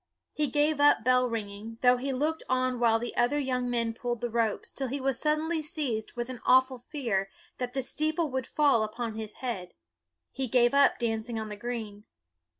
He 0.33 0.47
gave 0.47 0.79
up 0.79 1.03
bell 1.03 1.29
ringing, 1.29 1.77
though 1.83 1.97
he 1.97 2.11
looked 2.11 2.41
on 2.49 2.79
while 2.79 2.97
the 2.97 3.15
other 3.15 3.37
young 3.37 3.69
men 3.69 3.93
pulled 3.93 4.19
the 4.19 4.31
ropes, 4.31 4.71
till 4.71 4.87
he 4.87 4.99
was 4.99 5.19
suddenly 5.21 5.61
seized 5.61 6.13
with 6.13 6.27
an 6.27 6.41
awful 6.43 6.79
fear 6.79 7.29
that 7.59 7.73
the 7.73 7.83
steeple 7.83 8.31
would 8.31 8.47
fall 8.47 8.81
upon 8.81 9.13
his 9.13 9.35
head. 9.45 9.75
He 10.31 10.47
gave 10.47 10.73
up 10.73 10.97
dancing 10.97 11.37
on 11.39 11.49
the 11.49 11.55
green. 11.55 12.05